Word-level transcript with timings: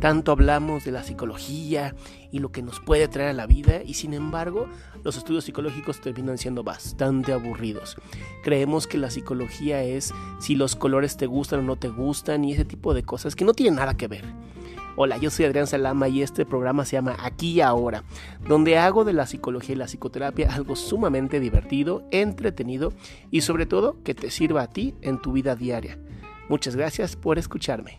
Tanto 0.00 0.30
hablamos 0.30 0.84
de 0.84 0.92
la 0.92 1.02
psicología 1.02 1.94
y 2.30 2.38
lo 2.38 2.52
que 2.52 2.62
nos 2.62 2.78
puede 2.78 3.08
traer 3.08 3.30
a 3.30 3.32
la 3.32 3.46
vida 3.46 3.82
y 3.82 3.94
sin 3.94 4.14
embargo 4.14 4.68
los 5.02 5.16
estudios 5.16 5.44
psicológicos 5.44 6.00
terminan 6.00 6.38
siendo 6.38 6.62
bastante 6.62 7.32
aburridos. 7.32 7.96
Creemos 8.44 8.86
que 8.86 8.96
la 8.96 9.10
psicología 9.10 9.82
es 9.82 10.14
si 10.38 10.54
los 10.54 10.76
colores 10.76 11.16
te 11.16 11.26
gustan 11.26 11.60
o 11.60 11.62
no 11.62 11.76
te 11.76 11.88
gustan 11.88 12.44
y 12.44 12.52
ese 12.52 12.64
tipo 12.64 12.94
de 12.94 13.02
cosas 13.02 13.34
que 13.34 13.44
no 13.44 13.54
tienen 13.54 13.74
nada 13.74 13.96
que 13.96 14.06
ver. 14.06 14.24
Hola, 14.94 15.16
yo 15.16 15.30
soy 15.30 15.46
Adrián 15.46 15.66
Salama 15.66 16.08
y 16.08 16.22
este 16.22 16.44
programa 16.44 16.84
se 16.84 16.96
llama 16.96 17.16
Aquí 17.20 17.52
y 17.52 17.60
Ahora, 17.60 18.04
donde 18.48 18.78
hago 18.78 19.04
de 19.04 19.12
la 19.12 19.26
psicología 19.26 19.74
y 19.74 19.78
la 19.78 19.86
psicoterapia 19.86 20.52
algo 20.52 20.76
sumamente 20.76 21.40
divertido, 21.40 22.04
entretenido 22.10 22.92
y 23.30 23.40
sobre 23.40 23.66
todo 23.66 24.02
que 24.02 24.14
te 24.14 24.30
sirva 24.30 24.62
a 24.62 24.66
ti 24.68 24.94
en 25.02 25.20
tu 25.20 25.32
vida 25.32 25.56
diaria. 25.56 25.98
Muchas 26.48 26.76
gracias 26.76 27.14
por 27.14 27.38
escucharme. 27.38 27.98